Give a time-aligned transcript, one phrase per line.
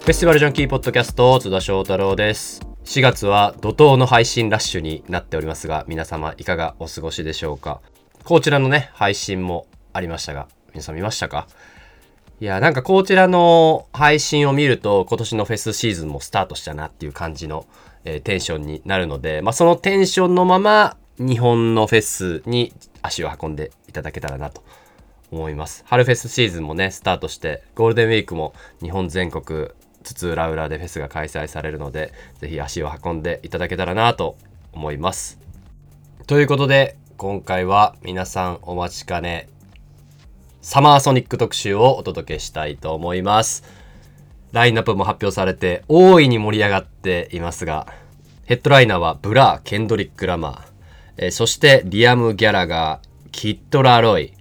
[0.00, 2.62] フェスティバルジャンキーポッドキャスト津田翔太郎です。
[2.84, 7.82] 4月は怒涛の配信ラッシュになっておりますが皆様いかがお過ごしでしょうか？
[8.24, 11.46] こちらのね配信もありましたが皆さん見ましたか？
[12.40, 17.66] いやなんかこちらの配信を見ると今年のフェスシーズンもスタートしたなっていう感じの、
[18.04, 22.72] えーテンションになるので、まあ、そのテンションのまま日本のフェスに
[23.02, 24.64] 足を運んでいただけたらなと
[25.30, 25.84] 思います。
[25.86, 29.68] 春フェスシーズンもねスタートしてゴールデンウィークも日本全国
[30.02, 34.36] 津々浦々でフェスが開催されるのでぜひ足を運んでいただけたらなと
[34.72, 35.38] 思います。
[36.26, 39.48] ということで今回は皆さんお待ちかね
[40.62, 43.64] サマーソニック特集をお届けしたいと思います。
[44.52, 47.86] ラインナップも発表されて大いに盛り上がっていますが
[48.46, 50.62] ヘッドライナーはブラー、ケンドリック・ラマー、
[51.18, 54.32] えーそしてリアム・ギャラガー、キッド・ラロイ、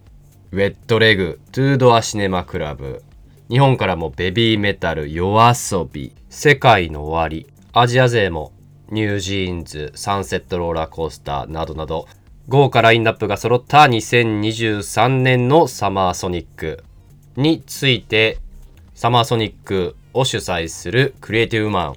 [0.51, 3.03] ウェット・レグ、トゥードア・シネマ・クラブ、
[3.49, 8.51] 日本からもベビーメタル、夜遊び、世界の終わり、アジア勢も
[8.91, 12.07] ニュージーンズ、サンセットローラーコースターなどなど、
[12.47, 16.83] 豪華ラインナップが揃った2023年のサマーソニック
[17.37, 18.37] について、
[18.93, 21.95] サマーソニックを主催するクリエイティブマン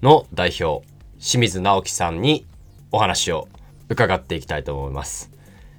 [0.00, 0.86] の代表、
[1.20, 2.46] 清水直樹さんに
[2.90, 3.46] お話を
[3.90, 5.30] 伺っていきたいと思います。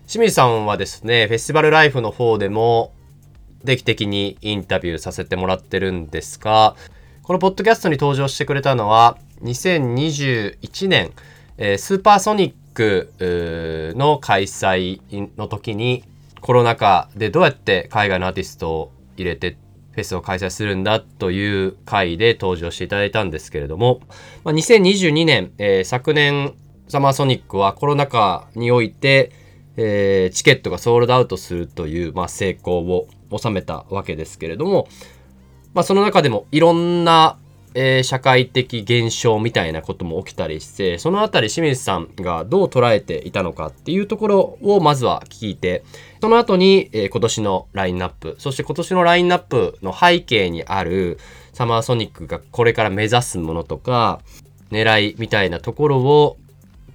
[0.08, 2.92] 清水さんはですね、フェスティバルライフの方でも
[3.64, 6.76] 定期的にインタビューさせてもらってるんですが、
[7.24, 11.12] このポッドキャストに登場してくれたのは、2021年、
[11.58, 15.00] えースーパーソニックの開催
[15.38, 16.04] の時に、
[16.42, 19.58] コロナ禍でどうやって海外のアーティストを入れて
[19.94, 24.02] フェスを開催するんだという回で登場していただいたんですけれども、
[24.44, 26.54] まあ、2022年、えー昨年
[26.88, 29.32] サマーソニックはコロナ禍において、
[29.76, 34.88] えーチケットがソールドアウトするという、まあ、成功を収めたわけですけれども、
[35.74, 37.38] まあ、その中でもいろんな、
[37.74, 45.84] えー社会的現象みたいなことも起きたりしてそのあたり清水さんがどう捉えていたのかっていうところをまずは聞いて
[46.22, 51.20] その後に、えー今年のラインナップそして今年のラインナップの背景にある
[51.52, 54.22] サマーソニックがこれから目指すものとか
[54.72, 56.38] 狙いみたいなところを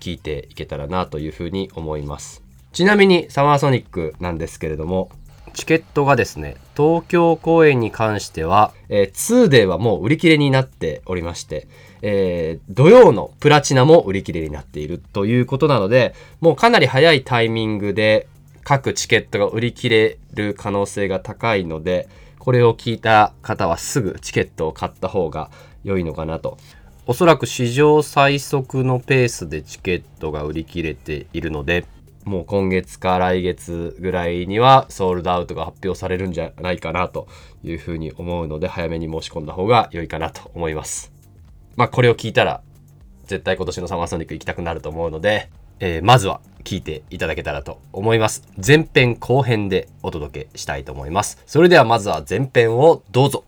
[0.01, 2.43] 聞いていけたらなというふうに思います。
[2.73, 5.11] ちなみにサマーソニックなんですけれども
[5.53, 11.69] チケットがですね東京公演に関しては、えー2 d はもう売り切れになっておりまして、
[12.03, 18.29] えー土曜のプラチナも売り切れになっているということなのでもうかなり早いタイミングで
[18.65, 25.51] 各チケットが売り切れる可能性が高いのでこれを聞いた方はすぐチケットを買った方が
[25.85, 26.59] 良いのかなと。
[27.07, 31.85] おそらく史上最速のペースでチケットが売り切れているので
[32.25, 37.29] もう今月か来月ぐらいにはソールドアウトが発表されるんじゃないかなと
[37.65, 41.13] いうふうに思うので早めに申し込んだ方が良いかなと思います。
[41.77, 42.63] まあこれを聞いたら
[43.25, 48.47] 絶対今年のサマーソニック行きたくなると思うので、えーまずは聞いていただけたらと思います。
[48.65, 51.43] 前編後編でお届けしたいと思います。
[51.47, 53.45] それではまずは前編をどうぞ。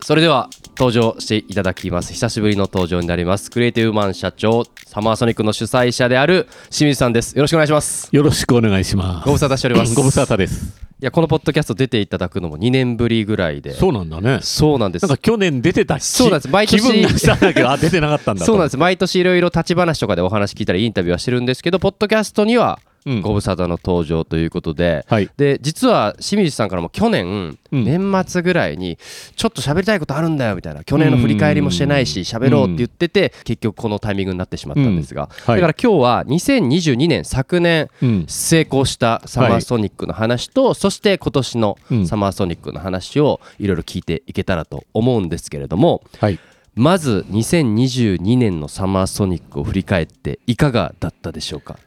[0.00, 2.12] それでは登場していただきます。
[2.12, 3.50] 久しぶりの登場になります。
[3.50, 7.36] クリエイティブマン社長サマーソニックの主催者である清水さんです。
[7.36, 8.08] よろしくお願いします。
[8.10, 9.24] よろしくお願いします。
[9.26, 9.94] ご無沙汰しております。
[9.94, 10.84] ご無沙汰です。
[11.00, 13.72] いやこのポッドキャスト出ていただくのも2年ぶりぐらいで。
[13.74, 14.40] そうなんだね。
[14.42, 15.02] そうなんです。
[15.02, 16.48] なんか去年出てたしそうなんです。
[16.48, 18.46] 毎年気分がしたんだけど、あ、出てなかったんだと。
[18.46, 18.76] そうなんです。
[18.76, 23.20] 毎年いろいろ立ち話とかでお話聞いたりインタビューはしてるんですけどポッドキャストにはうん。
[23.20, 25.30] ご無沙汰の登場ということで、はい。
[25.36, 27.84] で実は清水さんからも去年、うん。
[27.84, 28.98] 年末ぐらいに
[29.36, 35.60] ちょっと喋りたいことあるんだよみたいな去年の振り返りもしてないし喋ろうって言ってて結局このタイミングになってしまったんですが、はい。
[35.60, 38.24] だから今日は2022年昨年うん。
[38.28, 42.06] 成功したサマーソニックの話と、そして今年のうん。
[42.06, 46.38] サマーソニックの話をいろいろ聞いていけたらと思うんですけれどもはい。
[46.74, 51.78] まず2022年のサマーソニックを振り返っていかがだったでしょうか？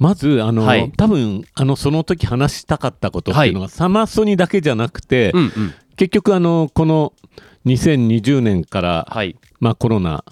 [0.00, 0.90] まず、あの、はい。
[0.96, 5.50] 多分、あの、その時話したかったことっていうのは、サマソニだけじゃなくて、うんうん。
[5.96, 7.12] 結局、あの、この
[7.66, 9.36] 2020年から、はい。
[9.60, 10.24] まあ、コロナ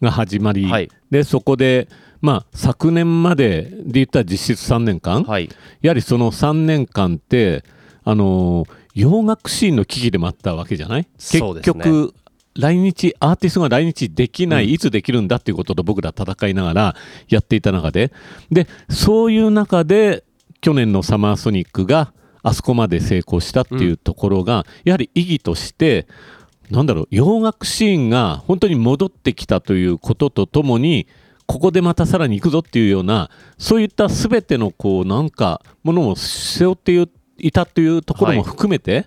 [0.00, 0.90] が始まり、はい。
[1.10, 1.88] で、そこで、
[2.20, 5.48] まあ、昨年までで言ったら実質3年間、はい。
[5.80, 7.64] やはりその3年間って、
[8.04, 11.06] あのー洋楽シーンの危機でもあったわけじゃない？
[11.16, 11.82] 結そうですね。
[11.82, 12.14] 局、
[12.54, 14.70] 来日、アーティストが来日できない、うん。
[14.70, 16.96] いつできるんだっていうことと僕ら戦いながら
[17.28, 18.12] やっていた中で、
[18.50, 20.24] で、そういう中で、
[20.60, 22.12] 去年のサマーソニックが
[22.42, 26.06] あそこまで成功したっていうところが、やはり意義として、
[26.70, 31.06] なんだろう、洋楽シーンが本当に戻ってきたということとともに、
[31.46, 37.08] ここでまたさらに行くぞっていうような、そういったすべてのこうなんかものを背負って
[37.38, 39.06] いたというところも含めて、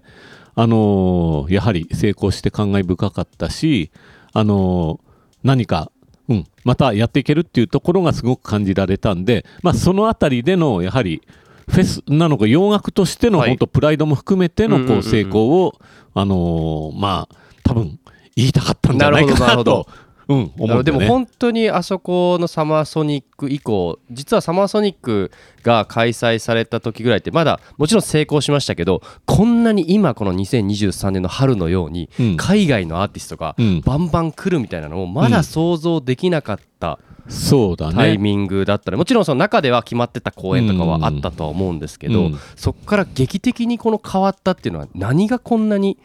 [0.55, 3.91] あのーやはり成功して感慨深かったし、
[4.33, 5.05] あのー
[5.43, 5.91] 何か、
[6.27, 11.21] うん、またやっていけるっていうところがすごく感じられたんで、まあ、そのあたりでのやはり
[11.69, 13.49] フェスなのか洋楽としてのはい。
[13.49, 15.75] 本当プライドも含めてのこうん成功を、
[16.13, 17.99] あのーまあ多分
[18.35, 19.87] 言いたかったんじゃないかなるほどなるほなと、
[20.27, 20.83] うん、思うね。
[20.83, 25.31] でも本当にあそこのサマーソニック以降実はサマーソニック
[25.63, 32.37] が開催された時ぐらいってまだもちろん成功しましたけどこんなに今この2023年の春のようにうん。
[32.37, 33.81] 海外のアーティストがうん。
[33.81, 37.95] バンバン来るみたいなのをまだ想像できなかったそうだね。
[37.95, 42.39] タイミングだったねもちろんその中では決まってた公演とかはあったとは思うんですけど、うん。
[42.55, 45.97] そこから劇的にこの変わったっていうのは何がこんなに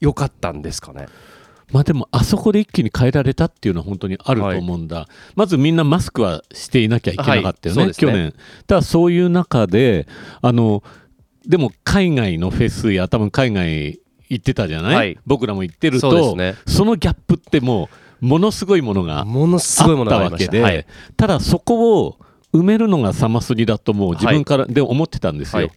[0.00, 1.06] 良かったんですかね？
[1.72, 7.94] まあでもあそこで一気に変えられたっていうのは本当にあると思うんだ、まずみんなマスクはしていなきゃいけなかったよね、はいね。
[7.94, 8.34] 去年。
[8.66, 10.06] ただそういう中で
[10.42, 10.82] あの
[11.46, 15.18] でも海外のフェスや多分海外行ってたじゃない、はい。
[15.26, 16.54] 僕らも行ってるとそね。
[16.66, 17.88] そのギャップっても
[18.20, 20.86] うものすごいものがものすごいものがあったわけで、はい
[21.16, 22.18] ただそこを
[22.52, 25.70] 埋めるのがサマスリだともう自分からで思ってたんですよ、はい。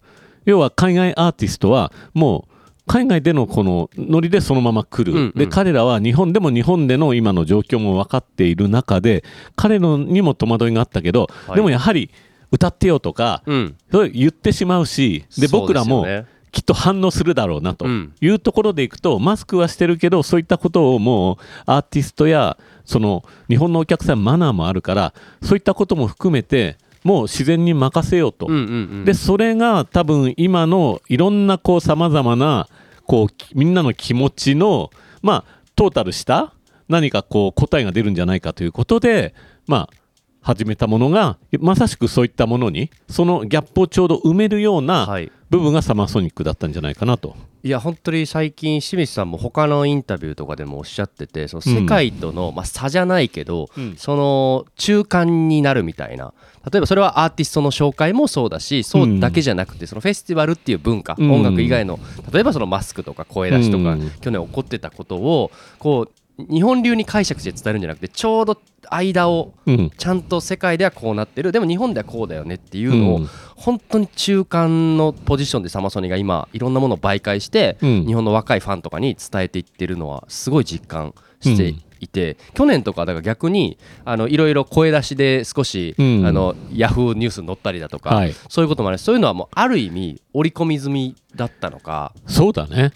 [0.45, 2.58] 要は海外アーティストはもう
[2.89, 5.33] 海外でのこのノリでそのまま来る、うんうん。
[5.35, 9.23] で彼らは日本でも日本での今の状況も分かっている中で
[9.55, 11.55] 彼のにも戸惑いがあったけど、はい。
[11.55, 12.09] でもやはり
[12.51, 13.77] 歌ってよとか、うん。
[13.91, 16.07] それ言ってしまうしで僕らも
[16.51, 18.11] きっと反応するだろうなとうん。
[18.19, 21.37] いうところでいくと、マスクはしてるけどそういったことをもう
[21.67, 25.13] アーティストやその日本のお客さんマナーもあるから
[25.43, 28.63] そういったことも含めてもう自然に任せようと、うんうんう
[29.01, 29.05] ん。
[29.05, 32.67] でそれが多分今のいろんなこうさまざまな
[33.09, 34.91] こうみんなの気持ちの
[35.23, 36.53] まあトータルした
[36.87, 39.33] 何かこう答えが出るんじゃないかということで
[39.65, 39.98] まあ
[40.41, 45.31] 始めたものがまさしくそういったものにそのギャップをちょうど埋めるようなはい。
[45.49, 47.35] 部分がサマーソニックだったんじゃないかなと。
[47.63, 53.95] いや本当に最近清水さんも他のインタビューとかでもおっしゃっててその世界との、まあ、差じゃないけど、うん。
[53.97, 56.33] その中間になるみたいな。
[56.71, 61.31] 例えばそれはアーティストの紹介もそうだしそうだけじゃなくて、そのフェスティバルっていう文化、うん。
[61.31, 61.99] 音楽以外の
[62.31, 64.11] 例えばそのマスクとか声出しとか、うん。
[64.21, 65.49] 去年起こってたことを
[65.79, 66.11] こう
[66.49, 68.57] 日本流に解釈して伝えるんじゃなくてちょうど
[68.89, 69.91] 間をうん。
[69.97, 71.51] ちゃんと世界ではこうなってる。
[71.51, 73.29] でも日本ではこうだよねっていうのを、うん。
[73.55, 78.05] 本当に中間のポジションでサマソニが今いろんなものを媒介して、うん。
[78.05, 86.25] 日本の若いファンとかに伝えていってるのはすごい実感していて、去年とかだから逆にあのいろいろ声出しで少し、うん。
[86.25, 88.33] あのヤフーニュースに載ったりだとか、はい。
[88.49, 88.97] そういうこともある。
[88.97, 92.13] しそういうのはもうある意味織り込み済みだったのか。
[92.27, 92.93] そうだね。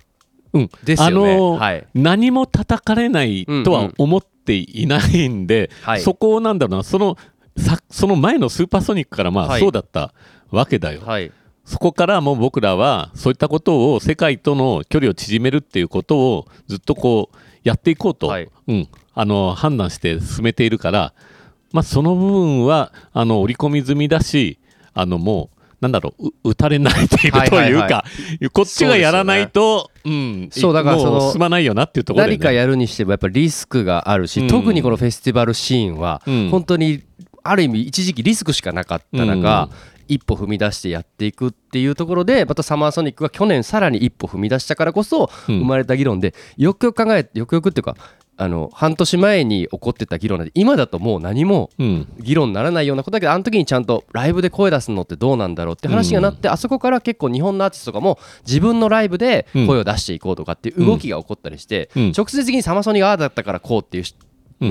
[0.53, 1.33] うん、ですよね。
[1.33, 1.87] あのーはい。
[1.93, 6.01] 何も叩かれないとは思っていないんで、はい。
[6.01, 7.17] そこをなんだろうなその
[7.57, 9.61] さその前のスーパーソニックからまあはい。
[9.61, 10.13] そうだった
[10.51, 11.31] わけだよ、はい。
[11.65, 18.49] そこからもう僕らはそういったことを世界との距離を縮めるっていうことをずっとこうやっていこうと、はい。
[18.67, 21.13] うん、あの判断して進めているから、
[21.71, 24.59] まあ、その部分はあの織り込み済みだし
[24.93, 28.05] あのもうなんだろうう打たれないでいるというか、はいはいは
[28.51, 34.47] こっちがやらないとう、ん、そうだからその進まないよなっていうところで、ね、何かやるにしてもやっぱりリスクがあるし、うん。
[34.47, 36.49] 特にこのフェスティバルシーンはうん。
[36.49, 37.03] 本当に
[37.43, 39.69] ある意味一時期リスクしかなかった中、
[40.13, 45.59] 一歩踏み出してやっていくっていうところでまたサマーソニックが去年さらに一歩踏み出したからこそうん。
[45.59, 47.95] 生まれた議論で、よくよく考えてよくよくっていうか
[48.35, 52.07] あの半年前に起こってた議論なんで今だともう何もうん。
[52.19, 62.13] 議論にならないようなことだけどあの時にちゃんとライブで声出すのってどうなんだろうって話がなって、あそこから結構日本のアーティストとかも自分のライブで声を出していこうとかっていう動きが起こったりして、うん。
[62.15, 64.03] 直接的にサマソニがああだったからこうっていう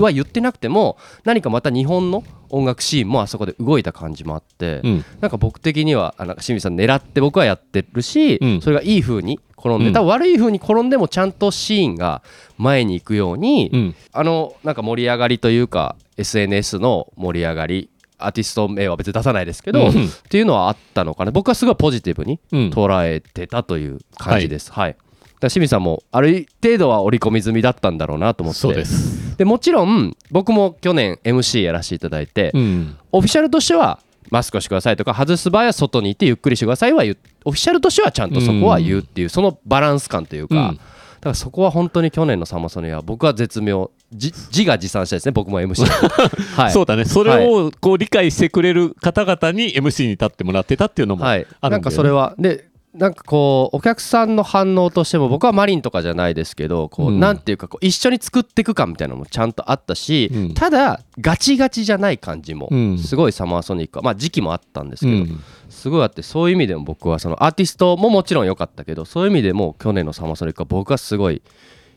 [0.01, 5.05] は言ってなくても何かまた日本の音楽シーンもあそこで動いた感じもあって、うん。
[5.21, 8.61] なんか僕的にはあなんか清水さん狙って僕はやってるし、うん。
[8.61, 9.93] それがいい風に転んで、うん。
[9.93, 12.23] 多分悪い風に転んでもちゃんとシーンが
[12.59, 13.95] 前に行くように、うん。
[14.13, 19.89] あのなんか盛り上がりというか SNS の盛り上がりアーティスト名は別に出さないですけど、うん。
[19.89, 19.93] っ
[20.29, 21.31] ていうのはあったのかな。
[21.31, 22.71] 僕はすごいポジティブにうん。
[22.71, 24.71] 捉えてたという感じです。
[24.73, 25.03] はい、だか
[25.47, 28.61] ら清水さんもある程度は織り込み済みだったんだろうなと思って。
[28.61, 32.97] そうです、でもちろん僕も去年 MC やらせていただいて、うん。
[33.13, 33.99] オフィシャルとしては
[34.31, 37.19] マスクをしてくださいとか外す場合は外にいてゆっくりしてくださいは言う。
[37.45, 40.77] オフィシャルとしてはちゃんとそこは言うっていう、そのバランス感というか、うん。
[40.77, 40.81] だ
[41.27, 45.87] からそこは本当に去年のサマソニは僕は絶妙じ自画自賛したいですね僕も MC
[46.57, 46.73] はい。
[46.73, 47.05] そうだね。
[47.05, 51.71] それをこう理解してくれる方々に MC に立ってもらってたっていうのもあはい、るんだよね。
[51.71, 57.21] なんかそれはでなんかこうお客さんの反応としても僕はマリンとかじゃないですけどこう、うん。
[57.21, 60.55] なんていうかこう一緒に作っていくかみたいなのもちゃんとあったし、うん。
[60.55, 62.99] ただガチガチじゃない感じもうん。
[62.99, 65.41] すごいサマーソニックはまあ時期もあったんですけど、うん。
[65.71, 71.43] すごいあってそういう意味でも僕はそのアーティストももちろん良かったけどそういう意味でも去年のサマーソニックは僕はすごい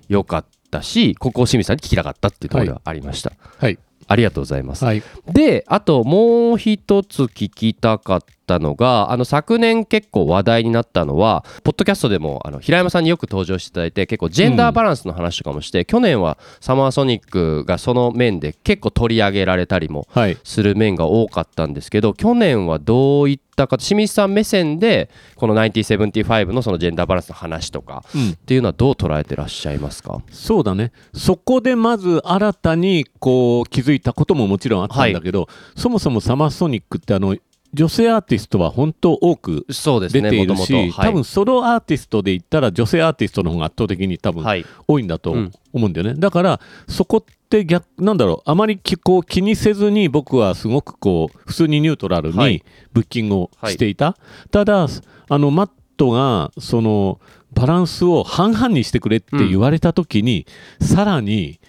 [0.07, 3.77] 良かったしここを清水さんに聞きたかったっていうところではありました、はい。
[4.07, 5.03] ありがとうございます、はい。
[5.27, 20.37] であともう一つ聞きたかったのがあの昨年結構話題になったのはポッドキャストでもあの平山さんによく登場していただいて結構ジェンダーバランスの話とかもして、去年はサマーソニックがその面で結構取り上げられたりもはい。
[20.43, 28.29] する面が多かったんですけど去年はどういったか清水さん目線でこの1975のそのジェンダーバランスの話とかうん。
[28.31, 30.21] っていうのはどう捉えてらっしゃいますか？
[30.29, 30.91] そうだね。
[31.13, 37.35] そこでまず新たにこう気づいたことももちろんあったんだけど、そもそもサマーソニックってあの
[37.75, 40.91] 女性アーティストは本当多く出ているし、はい。
[40.91, 44.65] 多分ソロアーティストで言ったら女性アーティストの方が圧倒的に多分はい。
[44.87, 45.51] 多いんだとうん。
[45.73, 52.53] 思うんだよね、だからそこって逆なんだろうあまりきこう気にせずに僕はすごくこう普通にニュートラルはい。
[52.53, 52.63] に
[52.93, 54.15] ブッキングをしていた、
[54.51, 54.87] ただ
[55.27, 57.19] あのマットがその
[57.53, 60.45] バランスを半々にしてくれって言われた時に、
[60.79, 61.59] さらに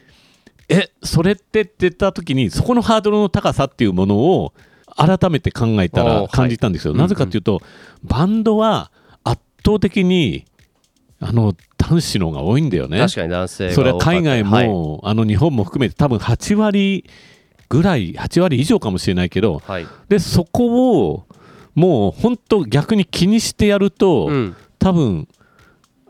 [0.68, 4.52] えそれってって言った時にそこのハードルの高さっていうものを
[4.96, 7.60] 改めて考えたら感じたんですよ、うんなぜかというと、
[8.02, 8.90] バンドは
[9.24, 10.46] 圧倒的に
[11.20, 12.98] あの男子の方が多いんだよね。
[12.98, 15.10] 確かに男性がそれは海外も、はい。
[15.10, 17.04] あの日本も含めて多分8割
[17.68, 19.86] ぐらい8割以上かもしれないけどはい。
[20.08, 21.26] でそこを
[21.74, 24.56] もう本当逆に気にしてやると、うん。
[24.78, 25.28] 多分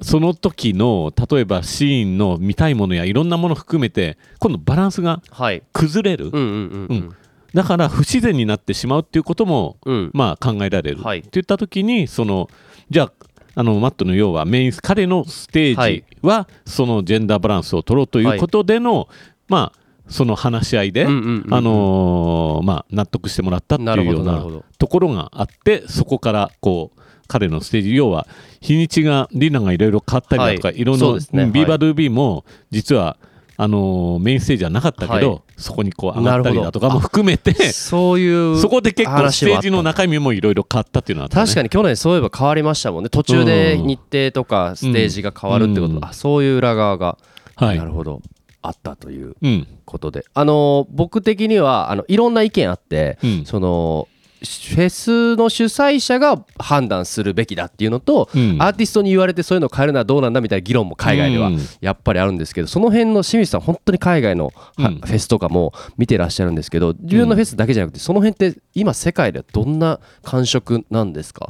[0.03, 5.63] その時の例えばシーンの見たいものやいろんなもの含めて今度バランスがはい。
[5.73, 6.87] 崩れる、うんうんうん。
[6.89, 7.17] うん
[7.57, 10.11] だから不自然になってしまうっていうこともうん。
[10.13, 11.21] まあ考えられる、はい。
[11.21, 12.51] って言った時にその
[12.91, 13.13] じゃあ
[13.55, 19.09] あのマットの要はメイン彼のステージはそのジェンダーバランスを取ろうということでの、
[19.49, 24.45] まあその話し合いで、あのーまあ、納得してもらったっていうような
[24.79, 28.29] ところがあってそこからこう彼のステージ要は
[28.61, 30.79] 日にちがリナがいろいろ変わったりだとか、はい。
[30.79, 31.43] い、ろんな、ね。
[31.45, 33.17] うんビーバードゥービーも実は
[33.59, 35.43] あのーメインステージはなかったけど、はい。
[35.57, 43.09] そこにこう上がったりだとかも含めてそういうそこで結構ステージの中身もいろいろ変わったっていうのはね、確かに去年そういえば変わりましたもんね。
[43.11, 47.19] 途中で日程とかステージが変わるってこと、うんあそういう裏側が、
[47.55, 47.79] はい。
[47.79, 48.21] なるほど。
[48.63, 49.67] あったといううん。
[49.85, 50.25] ことで。
[50.35, 53.45] あの僕的にはあのいろんな意見あって、うん。
[53.47, 54.09] その
[54.41, 58.57] フェスの主催者が判断するべきだっていうのと、うん。
[58.61, 61.59] アーティストに言われてそういうのを変えるのはどうなんだみたいな議論も海外ではうん。
[61.81, 65.01] やっぱりあるんですけどその辺の清水さん本当に海外のはうん。
[65.01, 71.49] フェスとかも見てらっしゃるんですけど自分のフェスだけじゃなくてその辺って今世界ではどんな感触なんですか？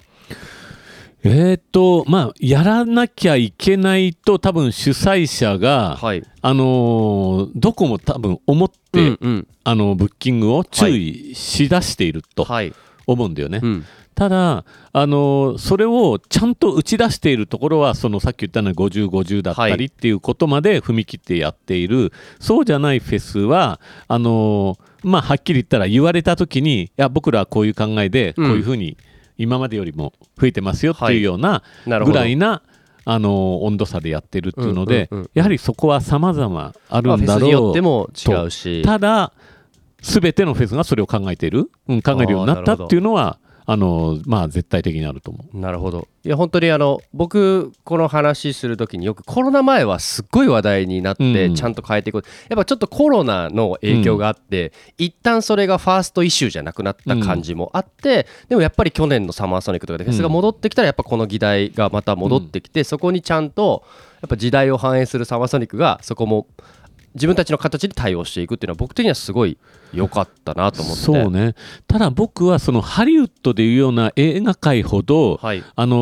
[1.25, 6.23] えーっとまあやらなきゃいけないと多分主催者が、はい。
[6.43, 9.49] あのーどこも多分思って、うんうん。
[9.65, 12.73] あのブッキングを注意しだしているとはい。
[13.07, 13.61] 思うんだよね。
[13.63, 13.85] うん。
[14.15, 19.77] ただ、あのそれをちゃんと打ち出しているところはそのさっき言ったの50、50だったはい。
[19.77, 28.97] りっていうことまで踏み切ってやっている、そうじゃないフェスはあのまあ、はっきり言ったら言われた時にいや僕らはこういう考えでこういうふうに
[29.39, 32.63] 今までよりも増えてますよっていうようなぐらいな、
[33.09, 38.83] あの温度差でやってるっていうので、うんうんうんやはりそこは様々あるまあ、んだろうっても違うし。
[38.83, 39.33] ただ、
[40.03, 43.39] すべてのフェスがそれを考えている、うん、考えるようになったっていうのは、
[43.69, 45.59] あのまあ、絶対的にあると思う。
[45.59, 46.07] なるほど。
[46.25, 51.55] いや本当にあの僕この話する時によくコロナ前はすっごい話題になってうん。
[51.57, 63.85] ちゃんと変えていく、やっぱちょっとコロナの影響があって、一旦それがファーストイシューじゃなくなった感じもあって、でもやっぱり去年のサマーソニックとかでフェスが戻ってきたらやっぱこの議題がまた戻ってきて、そこにちゃんと
[64.21, 66.47] やっぱ時代を反映するサマーソニックがそこも
[67.17, 69.59] 自分たちの形で対応していくっていうのは僕的にはすごい
[69.93, 71.03] 良かったなと思って。
[71.03, 71.55] そうね。
[71.89, 75.65] ただ僕はそのハリウッドでいうような映画界ほど、はい。
[75.75, 75.97] あの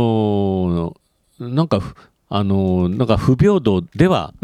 [0.94, 0.94] ー
[1.40, 1.94] なんかふ
[2.28, 4.35] あのーなんか不平等では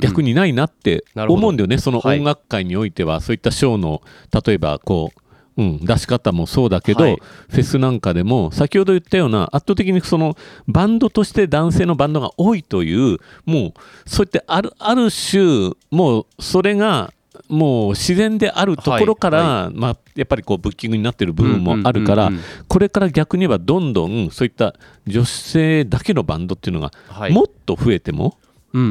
[0.00, 2.18] 逆にないなって思うんだよね、そのはい。
[2.18, 4.02] 音楽界においては、そういったショーの
[4.46, 5.20] 例えばこう、
[5.58, 7.16] うん、出し方もそうだけど、はい。
[7.50, 10.36] フェスなんかでも先ほど言ったような圧倒的にその
[10.68, 13.74] バンドとして男性のバンドが多いというも
[14.06, 17.12] うそういったあるある種もうそれが
[17.48, 22.30] もう自然であるところから、はまあ、やっぱりこうブッキングになってる部分もあるから、
[22.68, 24.74] これから逆に言えばどんどんそういった
[25.06, 27.32] 女性だけのバンドっていうのがはい。
[27.32, 28.38] もっと増えても、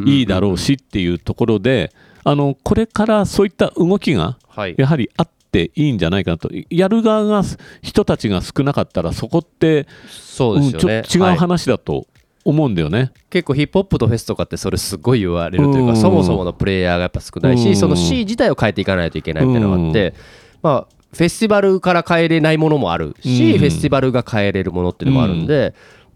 [0.05, 1.93] いいだろうしっていうところで、
[2.23, 4.75] あのこれからそういった動きがはい。
[4.77, 6.49] やはりあっていいんじゃないかなと。
[6.69, 7.43] やる側が
[7.81, 12.07] 人たちが少なかったらそこってそうですよね、うんちょ違うはい話だと
[12.45, 13.11] 思うんだよね。
[13.29, 15.97] 結構ヒップホップとフェスとかってそれすごい言われるというか、うん。
[15.97, 17.75] そもそものプレイヤーがやっぱ少ないし、うん。
[17.75, 20.13] その C 自体を変えていかないといけないっていうのがあって、
[20.61, 23.59] まあフェスティバルから変えれないものもあるし、うん。
[23.59, 25.73] フェスティバルが変えれるものっていうのもあるんで、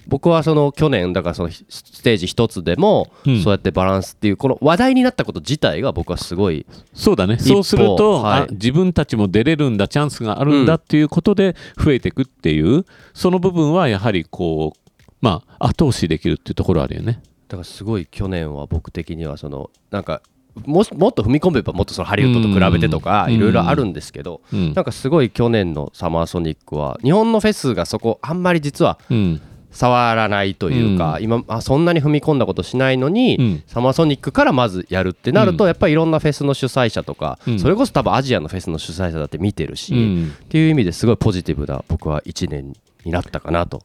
[0.08, 3.42] 僕はその去年だからそのステージ一つでもうん。
[3.42, 7.38] そうやってバランスっていうこの話題になったこと自体が僕はすごいそうだね。
[7.38, 8.42] そうすると、はい。
[8.42, 14.92] あ自分たちも出れるんだチャンスがあるんだっていうことで増えていくっていう、その部分はやはりこう
[15.22, 17.22] まあ後押しできるっていうところあるよね。
[17.48, 20.22] だからすごい去年は僕的にはそのなんか
[20.66, 23.34] ももっと踏み込めばもっとそのハリウッドと比べてとかうん。
[23.36, 24.74] いろいろあるんですけど、うん。
[24.74, 29.42] なんかすごい去年のサマーソニックは日本のフェスがそこあんまり実はうん
[29.72, 31.24] 触らないというか、うん。
[31.24, 33.64] 今あそんなに踏み込んだことしないのに、うん。
[33.68, 35.70] サマーソニックからまずやるってなると、うん。
[35.70, 37.60] やっぱりいろんなフェスの主催者とか、うん。
[37.60, 40.34] それこそ多分アジアのフェスの主催者だって見てるし、うん。
[40.44, 42.74] っていう意味ですごいポジティブな僕は1年
[43.06, 43.82] になったかなと。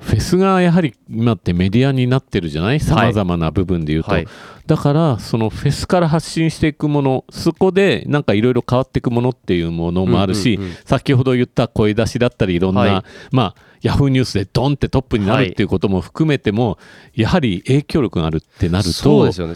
[0.00, 2.78] フェスがやはり今ってメディアになってるじゃない？
[2.78, 4.28] さまざまな部分で言うと、はい。
[4.64, 10.76] だからそのフェスから発信していくものそこでなんかいろいろ変わっていくものっていうものもあるし、うんうんうん。
[10.84, 13.02] 先ほど言った声出しだったりいろんな、はい。
[13.32, 16.78] まあヤフーニュースでドンってトップになるっていうことも含めても、
[17.14, 19.54] やはり影響力があるってなるとそうですよね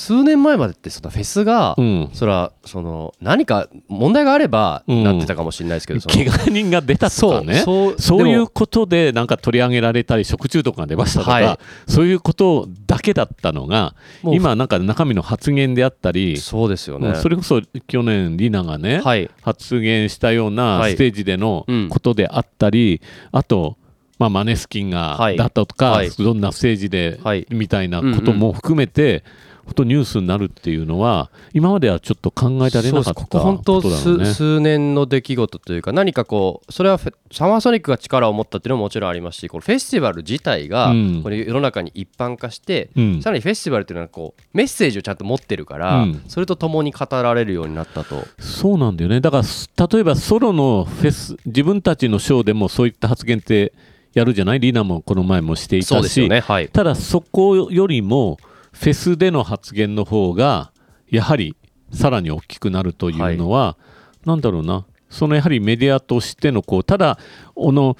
[0.00, 2.10] 数年前までってそのフェスが、うん。
[2.14, 5.04] それはその何か問題があればうん。
[5.04, 7.60] なってたかもしれないですけど、怪我人が出たとかね。
[7.60, 11.58] そういうことでなんか取り上げられたり食中毒が出ましたとか、はい。
[11.86, 19.30] そういうことだけだったのが今なんか中身の発言であったり、そうですよね、それこそ去年リナがね、はい。
[19.42, 20.92] 発言したようなはい。
[20.92, 21.88] ステージでのうん。
[21.90, 23.00] ことであったり、
[23.32, 23.76] あと、
[24.20, 25.36] まあ、マネスキンがはい。
[25.36, 26.10] だったとか、はい。
[26.10, 27.46] どんなステージではい。
[27.50, 29.24] みたいなことも含めて、
[29.64, 33.80] 本当ニュースになるっていうのは今まではちょっと考えられなかったここ本当
[34.18, 34.24] ね。
[34.24, 41.22] 数年の出来事というか何かこうそれはサマーソニックが力を持ったっていうのももちろんありますしこのフェスティバル自体がうん。
[41.22, 43.22] これ世の中に一般化して、うん。
[43.22, 46.24] さらにフェスティバルっていうのはこうメッセージをちゃんと持ってるから、うん。
[46.26, 48.24] それとともに語られるようになったと。
[48.40, 49.20] そうなんだよね。
[49.20, 53.72] だからす例えばソロのフェス自分たちのショーでもそういった発言って
[54.12, 54.60] やるじゃない？
[54.60, 56.40] リナもこの前もしていたし、ね。
[56.40, 56.68] はい。
[56.68, 58.38] ただそこよりも
[58.72, 60.72] フェスでの発言の方が
[61.08, 61.56] やはり
[61.92, 63.76] さらに大きくなるというのは、
[64.24, 64.84] なんだろうな。
[65.08, 67.18] そのやはりメディアとしてのこうただ
[67.54, 67.96] この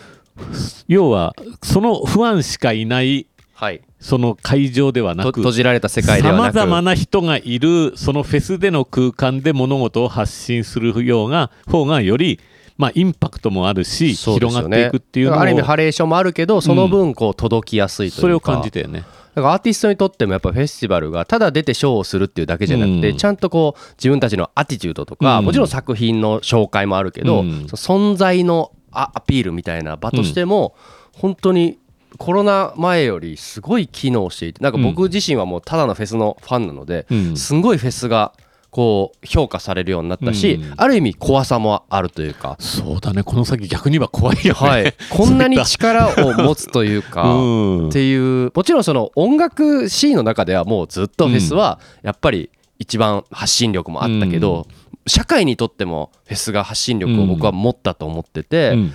[0.87, 3.83] 要はその不安しかいないはい。
[3.99, 6.41] その会場ではなとく閉じられた世界ではなく。
[6.41, 12.41] さまざまな人がいるそのフェスでの空間で物事を発信するようが方がより、
[12.81, 19.05] まあ、インパクトもあるし、広がっていくっていうのをある意味ハレーションもあるけどその分こう届きやすいというか、それを感じたよね。
[19.35, 23.17] だからアーティストにとってもやっぱフェスティバルがただ出てショーをするっていうだけじゃなくて、うん。
[23.19, 25.45] ちゃんとこう自分たちのアティチュードとか、うん。
[25.45, 30.75] もちろん作品の紹介もあるけど、存在のアアピールみたいな場としても、
[31.13, 31.79] 本当に
[32.17, 37.37] コロナ前よりすごい機能していてなんか僕自身はもうただのフェスのファンなので、うん。
[37.37, 38.33] すんごいフェスが
[38.71, 40.75] こう評価されるようになったし、うん。
[40.77, 42.57] ある意味怖さもあるというか。
[42.61, 43.23] そうだね。
[43.23, 44.69] この先逆には怖いよね。
[44.69, 47.89] はい、 こんなに力を持つというか、 うん。
[47.89, 54.67] っていうもちろんその音楽シーンの中ではもうずっとフェスはやっぱり一番発信力もあったけど、
[55.07, 58.93] 社会にとってもフェスが発信力を僕は持ったと思ってて、うん。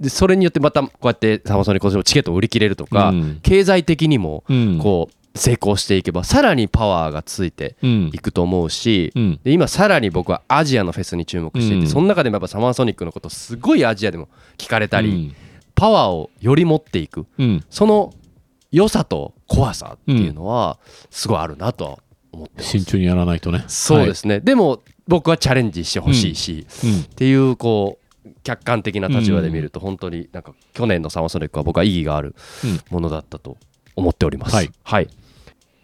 [0.00, 3.40] でそれによってまたこうやってサマソニコチケットを売り切れるとか、うん。
[3.42, 4.78] 経済的にもうん。
[4.78, 8.10] こう成功していけばさらにパワーがついてうん。
[8.12, 9.40] いくと思うし、うん。
[9.42, 11.88] で今さらに僕はアジアのフェスに注目していて、うん。
[11.88, 15.34] その中でもやっぱサマーソニックのことすごいアジアでも聞かれたり、うん。
[15.74, 17.26] パワーをより持っていく。
[17.38, 17.64] うん。
[17.70, 18.12] その
[18.70, 20.78] 良さと怖さっていうのは
[21.10, 21.98] すごいあるなとは
[22.32, 23.64] 思ってます、慎重にやらないとね。
[23.68, 26.66] そうですね、でも僕はチャレンジしてほしいし、
[27.04, 32.80] っていうこう客観的な立場で見ると本当になんか去年のサマーソニックは僕は意義があるうん。
[32.90, 33.56] ものだったと
[33.96, 34.54] 思っております。
[34.54, 35.08] はい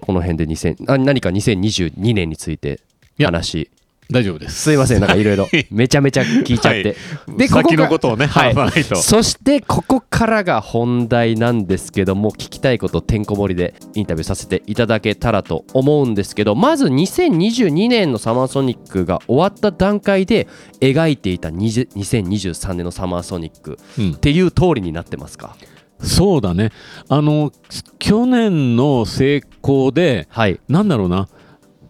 [0.04, 2.80] この辺で2000あ何か2022年について
[3.18, 3.70] 話。
[4.10, 4.60] 大丈夫です。
[4.60, 5.48] すいませんなんかいろいろ。
[5.70, 6.94] めちゃめちゃ聞いちゃって、
[7.38, 8.54] でここ先かのことをね、はい。
[8.54, 8.96] 話さないと。
[8.96, 20.48] そしてここからが本題なんですけども聞きたいことてんこ盛りでインタビューさせていただけたらと思うんですけどまず2022年のサマーソニックが終わった段階で
[20.80, 23.78] 描いていた20 2023年のサマーソニック。
[23.98, 24.12] うん。
[24.12, 25.56] っていう通りになってますか？
[26.00, 26.70] そうだね。
[27.08, 27.52] あの
[27.98, 30.60] 去年の成功ではい。
[30.68, 31.28] なんだろうな。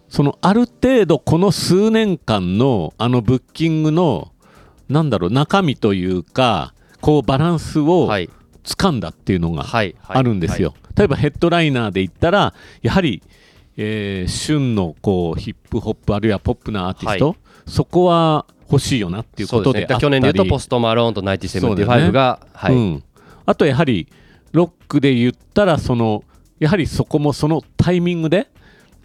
[0.09, 4.31] そのある程度この数年間のあのブッキングの
[4.87, 8.29] なんだろう中身というかこうバランスをはい。
[8.65, 9.65] 掴んだっていうのが
[10.07, 10.73] あるんですよ。
[10.97, 13.21] 例えばヘッドライナーで言ったらやはり、
[13.77, 17.35] えー旬のこうヒップホップあるいはポップなアーティスト、は
[17.67, 19.97] そこは欲しいよなっていうことでね。
[19.99, 23.03] 去年で言うとポストマローンと1975が、はい、うん、
[23.45, 24.07] あとやはり
[24.51, 26.23] ロックで言ったらその
[26.59, 28.49] やはりそこもそのタイミングで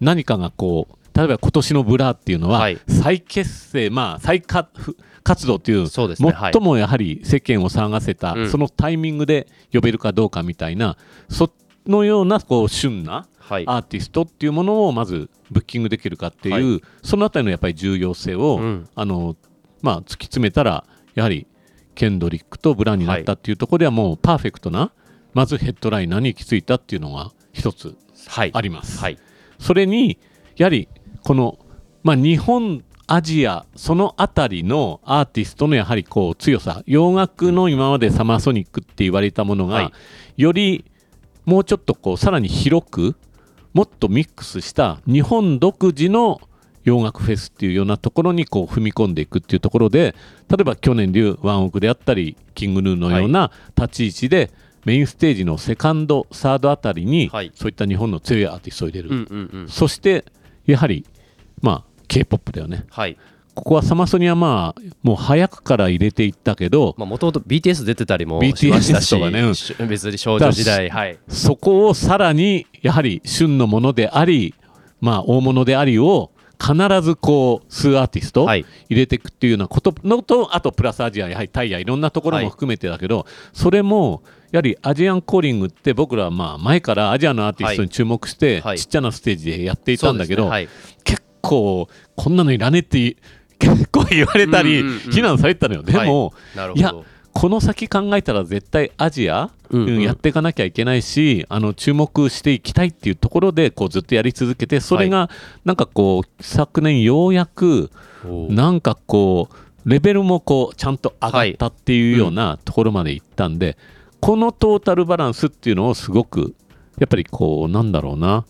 [0.00, 2.78] 何かがこう例えば今年のブラっていうのははい。
[2.88, 6.30] 再結成、まあ再活活動っていうそうですね。
[6.30, 6.52] はい。
[6.52, 8.50] 最もやはり世間を騒がせた、うん。
[8.50, 10.96] そのタイミングで呼べるかどうかみたいな
[11.28, 11.50] そ
[11.86, 13.64] のようなこう旬なはい。
[13.66, 18.88] アーティストっていうものをまずブッキングできるかっていう、はそのあたりのやっぱり重要性を、うん。
[18.94, 19.36] あの
[19.82, 21.46] まあ、突き詰めたらやはり
[21.94, 24.92] ケンドリックとブランになったっていうところではもうパーフェクトな
[25.34, 28.98] まずヘッドライナーに行き着いたっていうのが一つはいあります。
[28.98, 29.18] はい。
[29.58, 30.18] それに
[30.56, 30.88] やはり
[31.22, 31.58] この、
[32.02, 39.92] まあ、日本アジアそのあたりのアーティストのやはりこう強さ洋楽の今までサマーソニックって言われたものが、はい。
[40.36, 40.84] より
[41.44, 43.16] もうちょっとこうさらに広く
[43.72, 46.40] もっとミックスした日本独自の
[46.84, 50.14] 洋楽フェスっていうようなところにこう踏み込んでいくっていうところで
[50.48, 54.50] 例えば去年でいうワンオクであったりキングヌーのような立ち位置で、
[54.84, 57.52] メインステージのセカンドサードあたりに、はい。
[57.54, 59.68] そういった日本の強いアーティストを入れる、うんうんうん。
[59.68, 60.24] そして
[60.66, 61.06] やはり
[61.60, 62.86] まあ K-POP だよね。
[62.90, 63.16] はい。
[63.54, 69.54] ここはサマソニはまあもう早くから入れていったけどまあもともと BTS 出てたりも BTS しましたしとかねうん。
[69.54, 71.18] し別に少女時代はい。
[71.28, 74.54] そこをさらにやはり旬のものであり
[75.00, 76.30] まあ大物でありを
[76.60, 78.66] 必ずこう数アーティストはい。
[78.88, 82.44] 入れていくっていうようなことのとあとプラスアジアやはりタイやいろんなところはい。
[82.44, 88.78] も含めてだけど、それもやはりアジアンコーリングって僕らはまあ前からアジアのアーティストに注目してはい。
[88.78, 90.50] ちっちゃなステージでやっていたんだけど、
[91.04, 93.16] 結構こんなのいらねえって
[93.58, 95.82] 結構言われたり、非難されてたのよ。
[95.82, 96.56] でも、はい。
[96.56, 96.80] なるほど。
[96.80, 96.94] いや
[97.32, 99.88] この先考えたら絶対アジア、うんうん。
[99.88, 105.30] うんやっていかなきゃいけないしあの注目していきたいっていうところでこうずっとやり続けてそれが
[105.64, 107.90] なんかこう昨年ようやく
[108.48, 113.78] なんかこうレベルもこうちゃんと上がったっていうようなところまでいったんで、
[114.20, 116.54] このトータルバランスっていうのをすごく
[116.98, 118.44] やっぱりこうなんだろうな。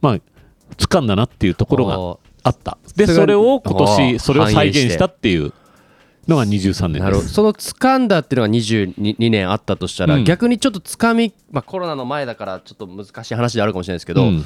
[0.00, 0.18] まあ
[0.76, 2.78] 掴んだなっていうところがあった。
[2.96, 5.52] でそれを今年それを再現したっていう
[6.26, 7.02] のが23年。
[7.02, 7.28] なるほど。
[7.28, 10.24] その掴んだっていうのが22年あったとしたら、うん。
[10.24, 14.44] 逆にちょっと掴み、まあ、コロナの前だからちょっと難しい話であるかもしれないですけど、うん。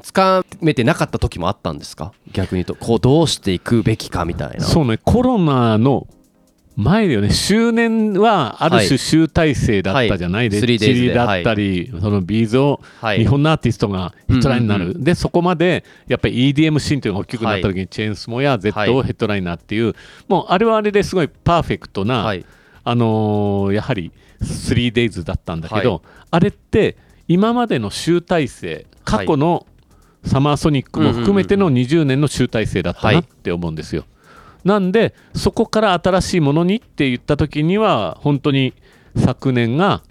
[0.00, 2.12] 掴めてなかった時もあったんですか？
[2.32, 4.64] 逆に言うとこうどうしていくべきかみたいな。
[4.64, 6.08] そうねコロナの
[6.76, 7.30] 前だよね。
[7.30, 8.86] 周年はあるはい。
[8.86, 10.60] 種集大成だったじゃない、はい。
[10.60, 10.60] で。
[10.60, 13.18] 3days チリでだったり、そのビーズをはい。
[13.18, 19.94] 日本のアーティストがヘッドラインになる、うんうんでそこまでやっぱり EDM シーンというのが大きくなった時に、チェーンスモや Z はいをヘッドライナーっていう、
[20.28, 22.44] もうあれはあれですごいパーフェクトな、はい。
[22.82, 26.00] あのーやはり 3days だったんだけど、はい。
[26.32, 26.96] あれって
[27.28, 29.66] 今までの集大成過去の
[30.24, 34.04] サマーソニックも含めての20年の集大成だったなって思うんですよ。
[34.64, 38.74] なんでそこから新しいものにって言った時には本当に
[39.16, 40.02] 昨年が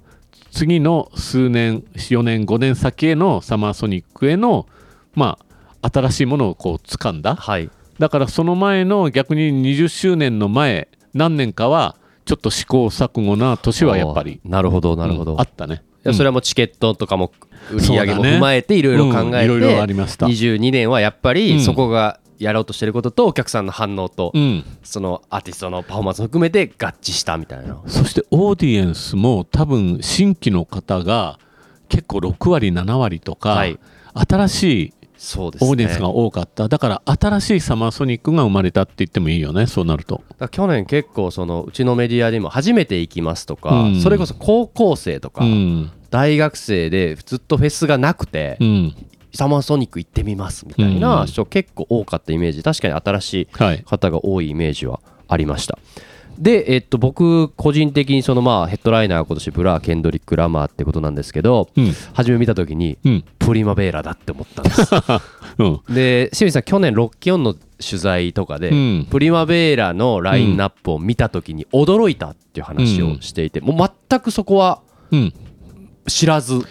[0.51, 4.67] 次の数年4年5年先へのサマーソニックへの
[5.15, 5.39] ま
[5.81, 7.35] あ新しいものをこう掴んだ。
[7.35, 7.69] はい。
[7.99, 15.83] だからその前の逆に20周年の前何年かはちょっと試行錯誤な年はやっぱりなるほどなるほど、うんあったね。
[16.05, 17.31] いやそれはもうチケットとかも
[17.71, 20.25] 売り上げも踏まえていろいろ考えて、うんいろいろありました。
[20.25, 21.35] 22年はやっぱうん。
[21.35, 24.63] りそこがやろうとしてることとお客さんの反応と、うん。
[24.83, 27.81] そのアーティストのパフォーマンスを含めて合致したみたいな。
[27.87, 31.39] そしてオーディエンスも多分新規の方が
[31.89, 33.79] 結構6割7割とか、はい。
[34.13, 35.69] 新しいそうですね。
[35.69, 40.21] オーディエンスが多かった、だから新しいサマーソニックが生まれたって言ってもいいよねそうなると。
[40.51, 44.01] 去年結構そのうちのメディアでも初めて行きますとか、うん。
[44.01, 45.91] それこそ高校生とか、うん。
[46.09, 48.95] 大学生でずっとフェスがなくて、うん
[49.33, 51.27] サマーソニック行ってみますみたいなうん。
[51.27, 52.63] 人結構多かったイメージ。
[52.63, 53.83] 確かに新しいはい。
[53.83, 55.77] 方が多いイメージはありました。
[56.37, 61.91] で、えっと、僕個人的にそのまあヘッドライナーが今年ブラーケンドリック・ラマーってことなんですけど、うん。
[62.13, 63.23] 初め見た時にうん。
[63.39, 64.81] プリマベーラだって思ったんです。
[65.59, 65.79] うん。
[65.93, 69.07] で清水さん去年ロッキオンの取材とかで、うん。
[69.09, 75.33] プリマベーラのラインナップを見た時に驚いたっていう話をしていて、もう全くそこはうん。
[76.07, 76.61] 知らず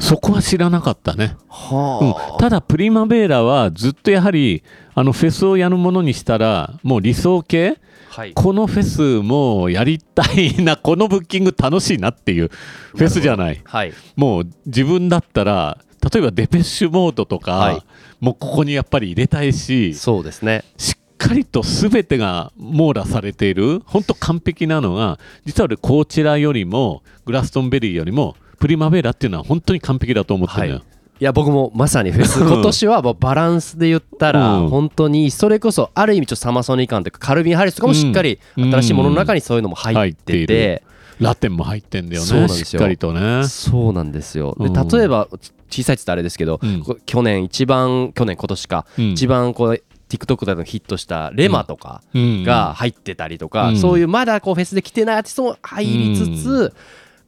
[0.00, 1.36] そこは知らなかったね。
[1.48, 2.38] はうん。
[2.38, 4.62] ただプリマベーラはずっとやはり
[4.94, 7.78] あのフェスをやるものにしたらもう理想系
[8.10, 8.34] はい。
[8.34, 13.60] このフェスもうやりたいなこのブッキング楽しいなっていうフェスじゃない。
[13.64, 13.92] はい。
[14.16, 15.78] もう自分だったら
[16.12, 17.82] 例えばデペッシュモードとか、はい。
[18.20, 20.62] もうここにやっぱり入れたいしそうですね。
[20.76, 30.82] しっかりと全てが網羅されている本当完璧なのが実は俺こちらよりもグラストンベリーよりもプリマベーラっていうのは本当に完璧だと思ってるのよ、
[31.18, 31.24] い。
[31.24, 32.38] や僕もまさにフェス。
[32.38, 34.68] 今年はもうバランスで言ったらうん。
[34.68, 38.70] 本当にそれこそある意味ちょっとサマソニ感というかカルビン・ハリスとかもしっかりうん。
[38.70, 40.84] 新しいものの中にそういうのも入ってて
[41.18, 42.48] ラテンも入ってんだよね。
[42.50, 44.56] しっかりとねそうなんですよ。
[44.60, 44.88] でうん。
[44.88, 45.26] 例えば
[45.68, 46.84] 小さいって言ったらあれですけどうん。
[46.84, 49.10] こ去年一番去年今年かうん。
[49.10, 52.44] 一番こう TikTok でのヒットしたレマとかうん。
[52.44, 53.76] が入ってたりとか、うん。
[53.76, 56.74] そういうまだこうフェスで来てないアーティストも入りつつ、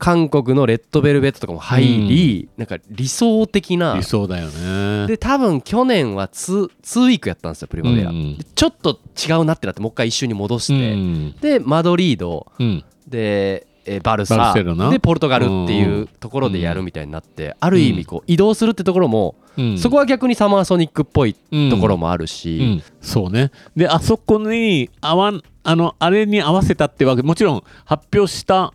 [0.05, 5.07] 韓国のレッドベルベットとかも入り、なんか理想的な理想だよね。
[5.07, 12.85] で多分去年は 2, 2ウィークやったんですよプリマベラ、うんでちょっと違うなってなってもう一回一周に戻して、うんでマドリードうん。
[13.09, 19.79] で、えーバルサでポルトガルっていうところでやるみたいになって、ある意味こう移動するってところも、うん。
[19.79, 23.53] そこは逆にサマーソニックっぽいところもあるうし、ん、そうね。
[23.75, 28.75] であそこに合わんあのあれに合わせたってわけもちろん発表した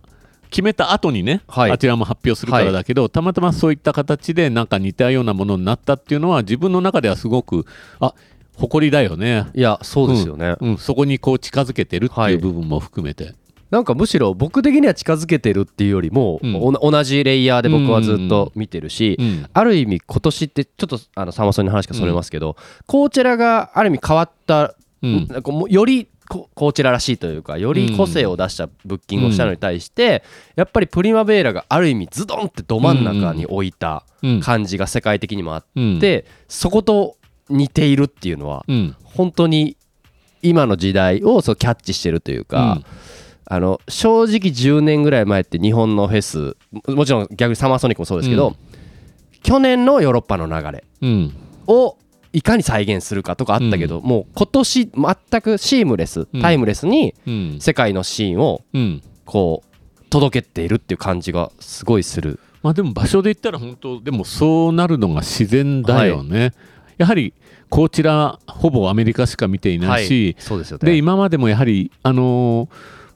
[0.50, 1.72] 決めた後にね、はい。
[1.72, 7.66] あちらも発表するからだけど、たまたまそういった形でなんか似たようなものになったっていうのは自分の中ではすごく
[8.00, 8.14] あ
[8.58, 12.34] 誇りだよね、いやそうですよね、うん、そこにこう近づけてるってはい。
[12.34, 13.34] いう部分も含めて、
[13.72, 16.74] なんかむしろ僕的には近づけてるっていうよりも、うん。
[16.82, 19.46] 同じレイヤーで僕はずっと見てるし、うん。
[19.54, 22.58] ある意味今年ってちょっとあのサマソニの話がそれますけど、
[22.88, 25.28] コーチェラがある意味変わった、うん。
[25.28, 30.24] なんかもうよりココーチェラらしいというかより個性を出したブッキングをしたのに対して、
[30.56, 34.40] やっぱりプリマベーラがある意味ズドンってど真ん中に置いたうん。
[34.42, 36.00] 感じが世界的にもあっうん。
[36.00, 37.18] て、そこと
[37.50, 38.96] 似ているっていうのはうん。
[39.04, 39.76] 本当に
[40.42, 42.82] 今の時代をそうキャッチしてるというか、
[43.46, 46.56] あの正直10年ぐらい前って日本のフェス
[46.88, 48.56] ももちろん逆にサマーソニックもそうですけど、うん。
[49.42, 51.34] 去年のヨーロッパの流れうん。
[51.68, 51.98] を
[52.34, 56.42] いかに再現するかとかあったけど、もう今年全くシームレス、うん。
[56.42, 57.58] タイムレスにうん。
[57.60, 59.02] 世界のシーンをうん。
[59.26, 62.40] こう届けているっていう感じがすごいする。
[62.62, 66.54] まあでも場所で言ったら本当でもそうなるのが自然だよね、
[66.98, 67.34] やはり
[67.70, 70.98] こちらほぼアメリカしか見ていないし、そうですよでね。
[70.98, 72.70] 今までもやはりあのー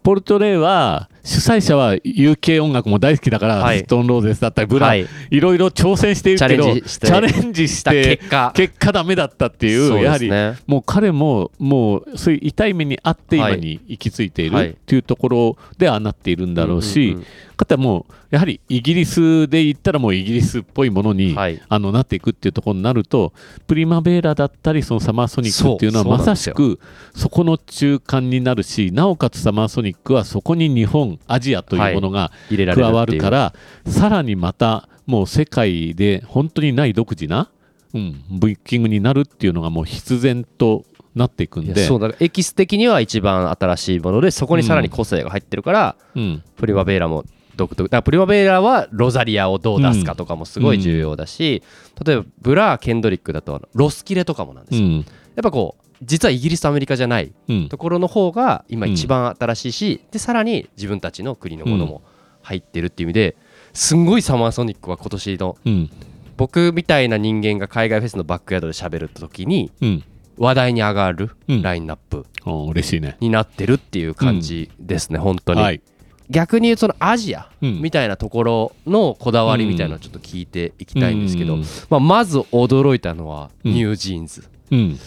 [0.03, 3.79] ポルトレイは主催者は UK 音楽も大好きだから、はい。
[3.79, 5.07] ストーンローゼスだったりブラ、はい。
[5.31, 8.51] い、ろいろ挑戦しているけどチャレンジして結果。
[8.53, 10.29] 結果ダメだったっていうそうやはり。
[10.67, 14.67] もう彼ももうそういう痛い目にあって今はいに行き着いていはい。
[14.67, 17.25] るっていうところでああなっているんだろうし、うんうんうん。
[17.55, 21.61] かたもうやはりイギリスで言ったらもうイギリスっぽいものに、はい。
[21.69, 23.31] あのなっていくっていうところになると
[23.65, 26.79] プリマベーラだったりそのサマーソニックっていうのはまさしく
[27.15, 33.53] そこの中間になるしなおかつサマーソニックはそこに日本アジアというものが加わるから、
[33.87, 37.49] さらにまたもう世界で本当にない独自な、
[37.93, 41.85] うん、ブッキングになるっていうのがもう必然となっていくんで。
[41.85, 46.43] そうだからエキス的には一番新しいものでそこにさらに個性が入ってるから、うん。
[46.55, 47.23] プリマベーラも
[47.55, 47.87] 独特。
[47.89, 51.61] だプリマベーラはロザリアをどう出すかとかもすごい重要だし、
[52.03, 54.93] 例えばブラー・ケンドリックだとロスキレとかもなんですよ、うん。
[54.95, 55.05] やっ
[55.43, 57.69] ぱこう実はイギリスとアメリカじゃないうん。
[57.69, 62.01] ところの方が今一番新しいし、でさらに自分たちの国のものも
[62.41, 63.35] 入ってるっていう意味で
[63.73, 65.89] すんごいサマーソニックは今年のうん。
[66.35, 70.03] 僕みたいな人間が海外フェスのバックヤードで喋る時にうん。
[70.37, 71.61] 話題に上がるうん。
[71.61, 73.17] ラインナップお嬉しいね。
[73.19, 75.81] になってるっていう感じですね、本当に、はい。
[76.29, 77.81] 逆に言うとそのアジアうん。
[77.81, 81.63] みたいなところのこだわりみたいなのをちょっと聞いていきたいんですけど、うん。
[81.89, 83.73] まあ、まず驚いたのはうん。
[83.73, 84.99] NewJeans、うん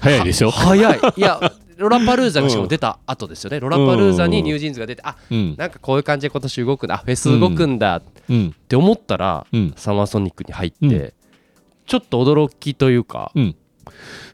[0.00, 0.50] 早いでしょ？
[0.50, 1.00] は早い。
[1.16, 3.60] いやロラパルーザがしかも出た後ですよね。
[3.60, 5.56] ロラパルーザに NewJeans が出てあうん。
[5.58, 7.96] なんかこういう感じで今年動くんだあフェス動くんだ。
[7.96, 8.54] っうん。
[8.66, 9.74] て思ったら、うん。
[9.76, 11.12] サマーソニックに入って、うん。
[11.86, 13.56] ちょっと驚きというか、うん。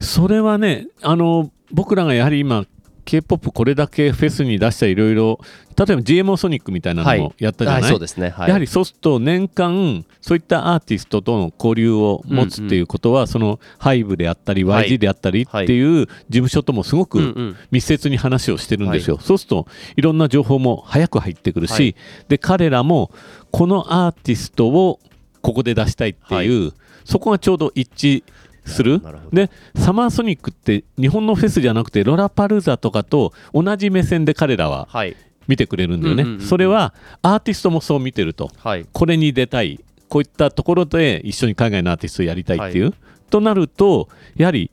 [0.01, 2.65] それはねあの僕らがやはり今
[3.05, 5.41] K-POP これだけフェスに出したいろいろ
[5.77, 14.89] 例えば GMO ソニックみたいなのもやったじゃない、はいそうですね、はい、やはりそうすると年間そういったアーティストとの交流を持つっていうことは、そのハイブであったりはい。
[14.89, 17.57] YG であったりっていう事務所ともすごくうんうん。
[17.71, 21.97] 密接に話をしてるんですよ、そうするといろんな情報も早く入ってくるし、はい。
[22.29, 23.11] で彼らも
[23.51, 25.01] このアーティストを
[25.41, 26.73] ここで出したいっていう、
[27.05, 28.25] そこがちょうど一致
[28.65, 29.01] する？
[29.33, 35.17] でサマーソニックって日本のフェスじゃなくてロラパルーザとかと同じ目線で彼らははい。
[35.49, 36.47] 見てくれるんだよね、うんうんうんうん。
[36.49, 38.51] それはアーティストもそう見てると。
[38.59, 38.87] はい。
[38.93, 39.81] これに出たい。
[40.09, 42.95] こういったところで一緒に海外のアーティストをやりたいっていう、
[43.31, 44.71] となるとやはり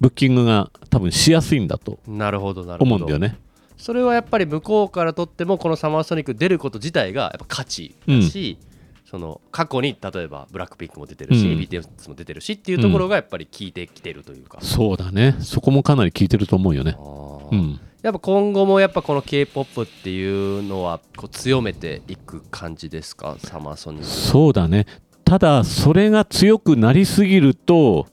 [0.00, 2.96] ブッキングが多分しやすいんだとなるほどなるほど。
[2.96, 3.38] 思うんだよね。
[3.76, 8.58] それはやっぱり向こうからとってもこのサマーソニック出ること自体がやっぱ価値だし、
[9.10, 11.58] その過去に例えばブラックピンクも出てるし、うん。
[11.58, 15.34] BTS も出てるしっていうところがやっぱり効いてきてるというか、そうだね。
[15.40, 16.96] そこもかなり効いてると思うよね。
[17.50, 17.80] うん。
[18.02, 20.24] やっぱ今後もやっぱこの K-POP ってい
[20.58, 23.36] うのはこう強めていく感じですか？
[23.38, 24.86] サマーソニックそうだね。
[25.24, 28.06] ただそれが強くなりすぎると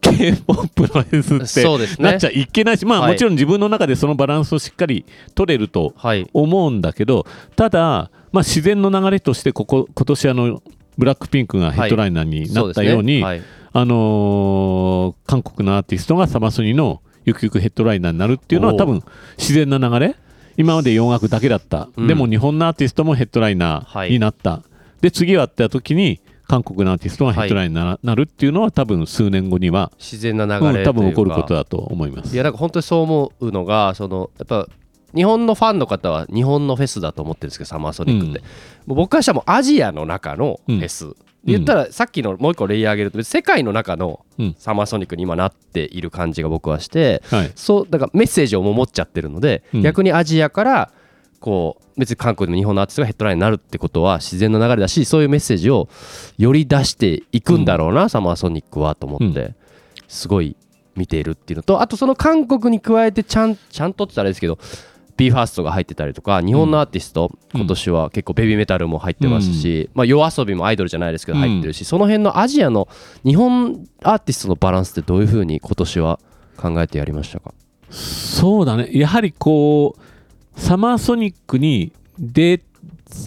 [0.00, 2.08] K-POP のフェスそうですね。
[2.08, 3.12] ってなっちゃいけないし、まあはい。
[3.12, 6.26] もちろん自分の中でそのバランスをしっかり取れるとはい。
[6.32, 10.62] 思うんだけどただ、まあ、自然の流れとしてここ今年あの
[10.96, 19.02] ブラックピンクがヘッドライナーになったように、そうですねあのー韓国のアーティストがサマソニのゆくゆくヘッドライナーになるっていうのは多分
[19.36, 20.16] 自然な流れ
[20.56, 22.06] 今まで洋楽だけだった、うん。
[22.08, 24.62] でも日本のアーティストもヘッドライナーになった、
[25.00, 32.34] で次はってた時に韓国のアーティストがヘッドライナーにな,、なるっていうのは多分数年後には、自然な流れうん多分起こることだと思います。
[32.34, 34.66] いやなんか本当にそう思うのがそのやっぱ
[35.14, 38.40] 日本のファンの方は日本のフェスだと思ってるんですけどサマーソニックって、
[38.86, 38.96] うん。
[38.96, 44.54] 僕からしたらもうアジアの中のフェス、言ったらさっきのもう一個レイヤー上げると世界の中のうん。
[44.58, 47.52] サマーソニックに今なっている感じが僕はしてはい。
[47.54, 49.82] そうだからメッセージをもう持っちゃってるので、うん。
[49.82, 50.92] 逆にアジアから
[51.40, 55.88] こう別に韓国でも日本のアーティストがヘッドラインになるってことは自然な流れだしそういうメッセージを
[56.36, 59.56] より出していくんだろうな、サマーソニックはと思って、う
[60.08, 60.56] すごい
[60.96, 64.58] 見ているっていうのとあとその韓国に加えてちゃんちゃんとって言ったらあれですけど
[65.18, 67.60] BE:FIRST が入ってたりとか日本のアーティスト、うん。
[67.60, 72.88] 今年は結構ベビーメタルも入ってますし、まあ、夜遊びもアイドルじゃないですけど入ってるし、その辺のアジアの
[73.24, 76.20] 日本アーティストのバランスってどういうふうに今年は
[76.56, 77.52] 考えてやりましたか？
[77.90, 78.88] そうだね。
[78.92, 82.62] やはりこうサマーソニックに出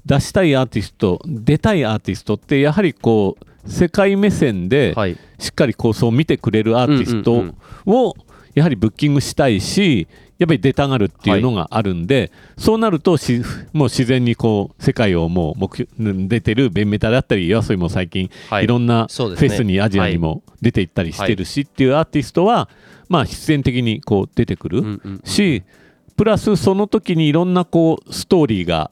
[0.06, 5.18] 出したいアーティスト出たいアーティストってやはりこう世界目線ではい。
[5.40, 7.44] しっかり構想を見てくれるアーティスト
[7.88, 8.16] を
[8.54, 18.64] やはりブッキングしたいしやっぱり出たがるっていうのがあるんで、そうなるとしもう自然にこう世界をもう目標出てるベンメタだったり夜遊びも最近はい。
[18.64, 22.70] いろんなフェスにアジアにも出ていったりしてるしっていうアーティストは
[23.08, 25.02] まあ必然的にこう出てくる。
[25.24, 25.64] し
[26.18, 28.90] プラスその時にいろんなこうストーリーが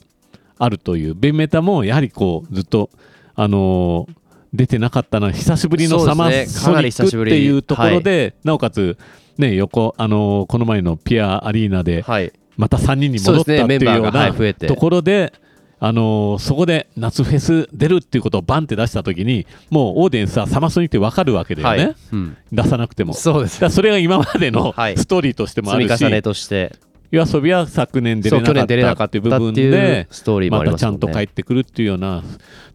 [0.59, 2.91] あるというベンメタもやはりこうずっと
[3.33, 4.19] あのー
[4.53, 8.97] 出てなかったな久しぶりのサマーソニックっ久しぶりていうところで、なおかつ
[9.39, 12.31] ね横あのーこの前のピアアリーナではい。
[12.57, 14.67] また3人に戻ったっていうような増えて。
[14.67, 15.33] ところで
[15.79, 21.95] あのーそこで夏フェス出るっていうことをバンって出した時にもうオーディエンスはサマソニって分かるわけだよね、はい。
[22.11, 22.37] うん。
[22.51, 23.13] 出さなくても。
[23.13, 23.55] そうです。
[23.55, 24.97] だからそれが今までのはい。
[24.97, 26.75] ストーリーとしてもあるし、積み重ねとして
[27.11, 32.23] YOASOBI は昨年出れなかったっていう部分でストーリーもあまたちゃんと帰ってくるっていうような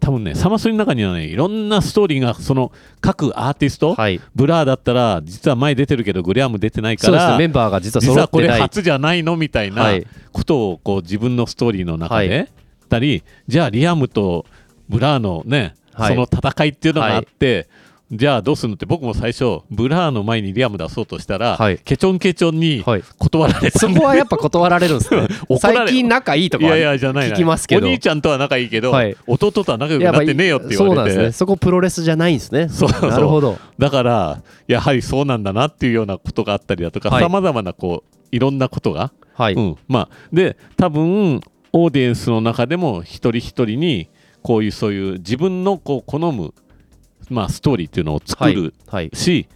[0.00, 4.20] 多分ねサマソニの中にはねいろんなストーリーがその各アーティスト、はい。
[4.34, 10.06] ブラーだったら実は前出てるけどグレアム出てないかそうですねらメンバーが実は実はこれ初じゃないのみたいなはい。
[10.32, 12.50] ことをこう自分のストーリーの中はで
[12.88, 14.46] たり、じゃあリアムと
[14.88, 16.14] ブラーのね、はい。
[16.14, 17.68] その戦いっていうのがあって、
[18.12, 21.78] じゃあどうするのって僕も最初ブラーの前にリアム出そうとしたら、はい。
[21.78, 23.02] ケチョンケチョンにはい。
[23.18, 25.26] 断られたそんでこはやっぱ断られるんですね。
[25.58, 27.86] 最近仲いいとかいやいやじゃないな聞きますけど。
[27.86, 29.16] お兄ちゃんとは仲いいけど、はい。
[29.26, 30.86] 弟とは仲良くなってねえよって言われて。
[30.86, 31.32] そうなんですね。
[31.32, 32.68] そこプロレスじゃないんですね。
[32.68, 33.10] そうそう。
[33.10, 33.58] なるほど。
[33.78, 37.22] だからやはりそうなんだなっていうようなことがあったりだとかはい。
[37.22, 41.40] さまざまなこういろんなことが、はい、うん、まあで多分
[41.72, 44.08] オーディエンスの中でも一人一人に
[44.42, 46.52] こういうそういう自分のこう好む、
[47.30, 49.10] まあ、ストーリーっていうのを作はいるはい。
[49.12, 49.48] し、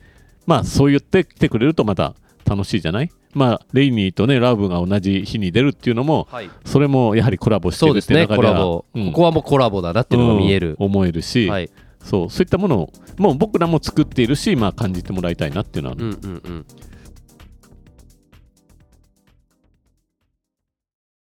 [0.47, 3.11] まあそう言って来てくれるとまた楽しいじゃない？
[3.35, 6.51] まあレイニーとねラブが同じ日に出るっていうのもはい。
[6.65, 9.07] それもやはりコラボしてるってそうですねいう中ではコラボ、うん。
[9.07, 10.77] ここはもうコラボだなっていうのが見える。
[10.79, 11.71] うん、思えるし、はい。
[12.03, 16.67] そうそういったものをもう僕らも作っているし、まあ、感じてもらいたいなっていうのはある、うんうんうん